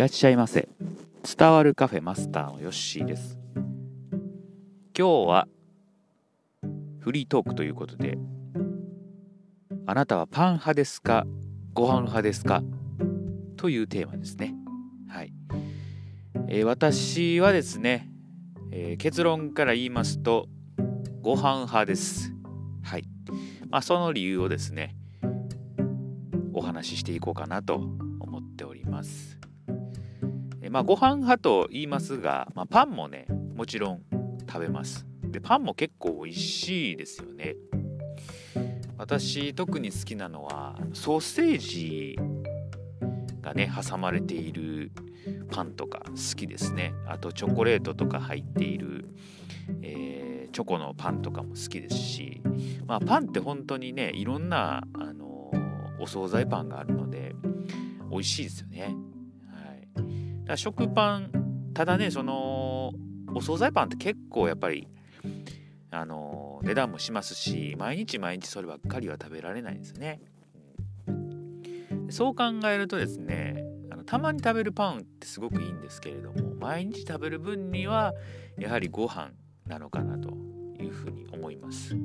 [0.00, 0.66] らっしゃいませ。
[1.36, 3.36] 伝わるカフェマスターのヨッシーです。
[4.98, 5.46] 今日は
[7.00, 8.16] フリートークということで
[9.84, 11.26] あなたはパン派ですか？
[11.74, 12.62] ご飯派ですか？
[13.58, 14.54] というテーマですね。
[15.06, 15.34] はい、
[16.48, 18.10] えー、私はですね、
[18.72, 20.48] えー、結論から言いますと
[21.20, 22.32] ご飯派です。
[22.82, 23.04] はい。
[23.68, 24.96] まあその理由をですね
[26.54, 27.82] お話ししていこうかなと
[30.70, 34.02] まあ、ご飯派と言いますが、まあ、パンもね、もちろん
[34.48, 35.04] 食べます。
[35.24, 37.56] で、パンも結構美味しいですよね。
[38.96, 42.16] 私、特に好きなのは、ソーセージ
[43.42, 44.92] がね、挟まれている
[45.50, 46.94] パンとか好きですね。
[47.08, 49.08] あと、チョコレートとか入っている、
[49.82, 52.42] えー、チョコのパンとかも好きですし、
[52.86, 55.50] まあ、パンって本当にね、いろんな、あの
[55.98, 57.34] お惣菜パンがあるので、
[58.08, 58.94] 美味しいですよね。
[60.50, 62.92] だ食パンただねその
[63.32, 64.88] お惣菜パンって結構やっぱり
[65.92, 70.20] あの値段もしますし毎日毎日そればっかりは食べられないんですね、
[72.10, 78.12] そう考えるとですねあのたまに食べるパンってすごくいいんですけれども毎日食べる分には
[78.58, 79.30] やはりご飯
[79.68, 80.30] なのかなと
[80.80, 81.96] いうふうに思います、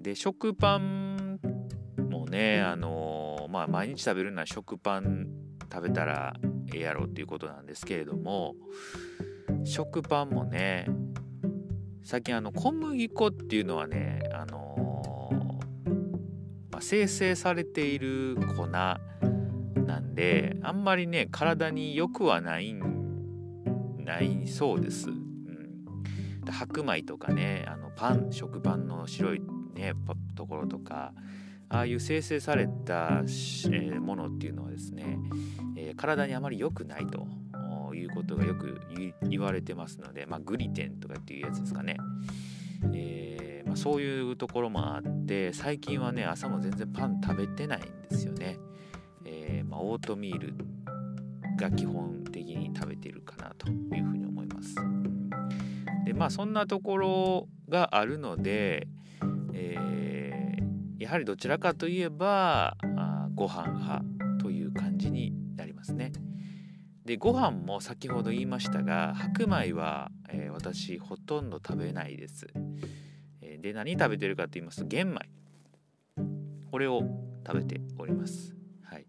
[0.00, 1.40] で食パン
[2.08, 5.26] もねあのまあ毎日食べるのは食パン
[5.72, 6.34] 食べたら
[6.78, 8.54] やろうっていうことなんですけれども
[9.64, 10.86] 食パンもね
[12.02, 15.92] 最近あの小麦粉っていうのはねあのー、
[16.70, 18.98] まあ、生成されている粉な
[19.98, 22.74] んであんまりね体に良くはない
[23.98, 29.42] ないそうです、うん、白米とかねあのパン食パンの白い
[29.74, 29.92] ね
[30.34, 31.12] ところとか
[31.70, 33.22] ああいう生成された、
[33.70, 35.18] えものっていうのはですね、
[35.76, 37.28] え、体にあまり良くないと
[37.94, 38.80] いうことがよく
[39.22, 41.96] 言われてますので、まあ、グリテンとかっていうやつですかね、
[42.92, 48.58] えー、まあ、そういうところもあって最近はね朝も全然パン食べてないんですよね、
[49.24, 50.54] え、まあ、オートミール
[51.56, 54.74] が基本的に食べてるかなというふうに思います。
[56.04, 58.88] でまあそんなところがあるので、
[59.52, 59.76] え
[61.00, 64.04] やはりどちらかといえばあご飯派
[64.38, 66.12] という感じになりますね。
[67.06, 72.48] でご飯も先ほど言いましたが白米は、えー、私ほとんど食べないです。
[73.40, 75.20] え、で何食べてるかと言いますと玄米
[76.70, 77.00] これを
[77.46, 78.54] 食べております。
[78.82, 79.06] はい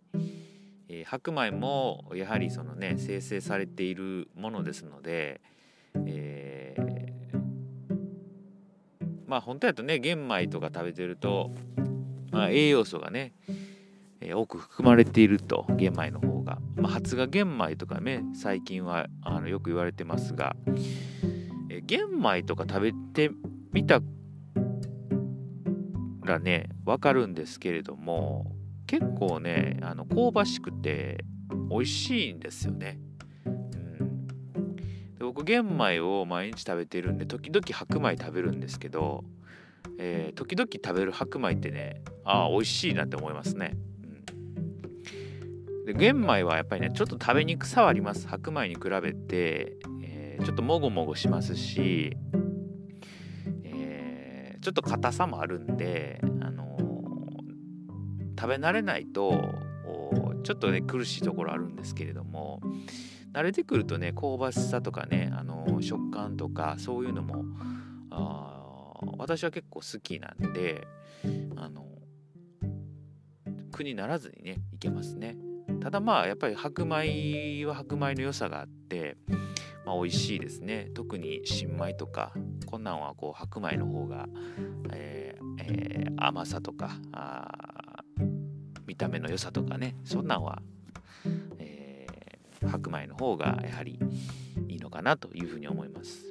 [0.88, 5.41] えー、白米もやはりそのね生成されているものですので、
[6.06, 6.50] え
[9.31, 11.52] まあ本当やとね玄米とか食べてると
[12.31, 13.34] まあ、栄養素がね、
[14.22, 20.56] えー、多く含まれていると玄米の方が、まあ、発芽玄米とかね最近はあのよく言われてますが、
[21.70, 23.31] えー、玄米とか食べて
[23.74, 24.00] みた
[26.24, 28.52] らね分かるんですけれども
[28.88, 31.24] 結構ねあの香ばしくて
[31.70, 33.00] 美味しいんですよね。
[35.22, 39.24] 僕玄米を毎日食べてるんで時々白米食べるんですけど
[40.04, 43.78] えー、時々食べる白米ってねああ美味しいなって思いますね、
[45.78, 48.28] うん、で玄米はやっぱりねちょっと食べにくさはあります。
[48.28, 52.18] 白米に比べて、えー、ちょっともごもごしますし、
[53.64, 56.78] えー、ちょっと硬さもあるんで、あの
[58.40, 59.53] 食べ慣れないと
[60.44, 62.59] ちょっとね苦しいところあるんですけれども
[63.34, 67.44] 慣れてくるとね香ばしさとかね、あの食感とかそういうのも
[68.09, 70.88] あ私は結構好きなんで
[71.56, 71.86] あの
[73.72, 75.38] 苦にならずにねいけますね。
[75.81, 79.18] ただまあやっぱり白米は白米の良さがあって、
[79.86, 80.90] まあ、美味しいですね。
[80.94, 82.34] 特に新米とか
[82.66, 84.28] こんなんはこう白米の方が、
[84.91, 86.91] えーえー、甘さとか
[88.85, 90.61] 見た目の良さとかねそんなんは、
[92.67, 93.99] 白米の方がやはり
[94.67, 96.25] いいのかなというふうに思います。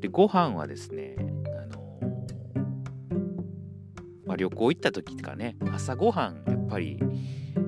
[0.00, 2.00] でご飯はですね、あの
[4.26, 6.98] まあ、旅行行った時とかね朝ごはんやっぱり、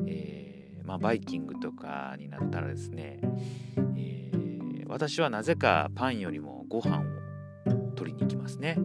[0.07, 3.19] えー、まあ、バイキングとかになったらですね、
[3.97, 7.01] えー、私はなぜかパンよりもご飯
[7.67, 8.79] を取りに行きますね。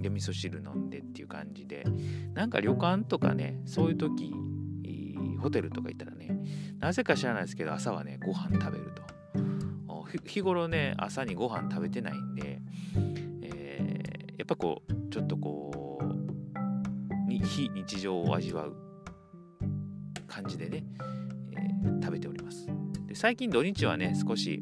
[0.00, 1.84] で味噌汁飲んでっていう感じで
[2.34, 4.32] なんか旅館とかねそういう時
[5.38, 6.38] ホテルとか行ったらね
[6.78, 9.16] なぜか知らないですけど朝はねご飯食べると。
[10.24, 12.60] 日頃ね朝にご飯食べてないんで、
[13.42, 18.76] えー、やっぱこうちょっとこうに非日常を味わう
[20.26, 20.84] 感じでね、
[21.52, 22.66] えー、食べております。
[23.06, 24.60] で最近土日はね少し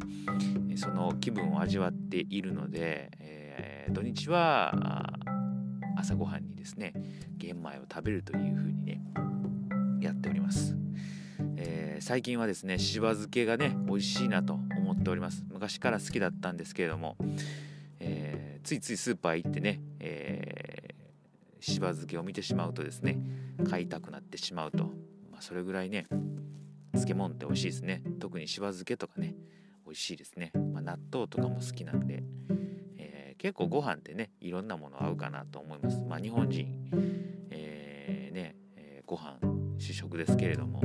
[0.76, 4.74] その気分を味わっているので、えー、土日は
[5.96, 6.92] 朝ごはんにですね
[7.36, 9.00] 玄米を食べるというふうにね
[10.04, 10.76] やっております、
[11.56, 15.44] えー、最近はですねしば漬けがね美味しいなと思っております。
[15.50, 17.16] 昔から好きだったんですけれども、
[18.00, 23.18] えー、ついついスーパー行ってね、えー、しば漬けを見てしまうとですね
[23.68, 24.84] 買いたくなってしまうと、
[25.30, 26.06] まあ、それぐらいね
[26.92, 28.02] 漬物って美味しいですね。
[28.20, 29.34] 特にしば漬けとかね
[29.86, 32.22] 美味しいですね、まあ、納豆とかも好きなんで、
[32.96, 36.00] えー、結構ご飯ってねいろんなもの合うかなと思います。
[36.08, 36.66] まあ日本人、
[37.50, 38.56] えー、ね、
[39.06, 39.38] ご飯
[39.78, 40.80] 主食ですけれども、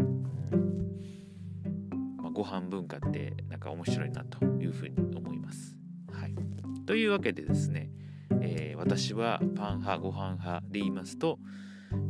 [2.21, 5.75] まあ、ご飯文化ってなんか面白いなというふうに思います。
[6.11, 6.35] はい、
[6.85, 7.89] というわけでですね、
[8.41, 11.39] えー、私はパン派ご飯派で言いますと、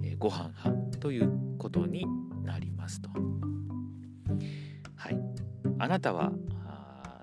[0.04, 2.06] えー、ご飯派ということに
[2.44, 3.10] なりますと。
[4.96, 5.20] はい、
[5.78, 6.32] あなたは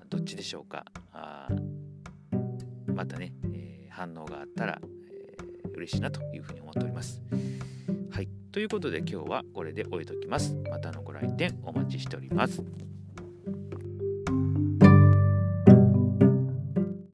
[0.09, 0.85] どっちでしょうか？
[1.11, 1.49] あ
[2.87, 4.81] またね、えー、反応があったら、
[5.11, 7.21] えー、嬉しいなというふうに思っております。
[8.57, 10.55] ということで今日はこれで終えときます。
[10.71, 12.63] またのご来店お待ちしております。